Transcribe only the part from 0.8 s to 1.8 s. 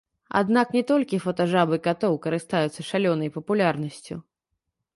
толькі фотажабы